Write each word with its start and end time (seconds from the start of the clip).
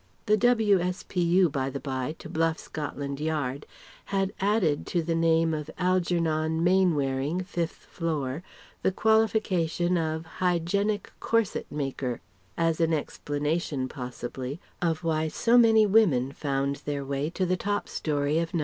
(The 0.25 0.35
W.S.P.U., 0.35 1.47
by 1.49 1.69
the 1.69 1.79
bye, 1.79 2.15
to 2.17 2.27
bluff 2.27 2.57
Scotland 2.57 3.19
Yard 3.19 3.67
had 4.05 4.33
added 4.39 4.87
to 4.87 5.03
the 5.03 5.13
name 5.13 5.53
of 5.53 5.69
"Algernon 5.77 6.63
Mainwaring, 6.63 7.41
5th 7.41 7.69
Floor," 7.85 8.41
the 8.81 8.91
qualification 8.91 9.99
of 9.99 10.25
"Hygienic 10.41 11.13
Corset 11.19 11.71
maker," 11.71 12.19
as 12.57 12.81
an 12.81 12.95
explanation 12.95 13.87
possibly 13.87 14.59
of 14.81 15.03
why 15.03 15.27
so 15.27 15.55
many 15.55 15.85
women 15.85 16.31
found 16.31 16.77
their 16.77 17.05
way 17.05 17.29
to 17.29 17.45
the 17.45 17.55
top 17.55 17.87
storey 17.87 18.39
of 18.39 18.55
No. 18.55 18.59